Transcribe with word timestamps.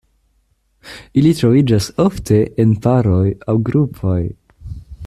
Ili 1.21 1.33
troviĝas 1.41 1.91
ofte 2.05 2.41
en 2.65 2.75
paroj 2.87 3.31
aŭ 3.53 3.57
grupoj. 3.71 4.21